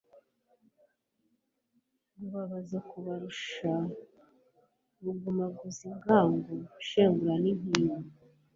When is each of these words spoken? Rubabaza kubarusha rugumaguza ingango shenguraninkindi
Rubabaza 2.17 2.77
kubarusha 2.89 3.71
rugumaguza 5.01 5.79
ingango 5.91 6.53
shenguraninkindi 6.87 8.11